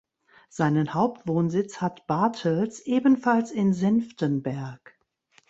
Seinen 0.49 0.95
Hauptwohnsitz 0.95 1.79
hat 1.79 2.07
Bartels 2.07 2.79
ebenfalls 2.87 3.51
in 3.51 3.71
Senftenberg. 3.71 4.97